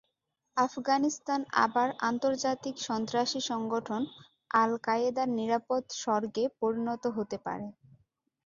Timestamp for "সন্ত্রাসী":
2.87-3.39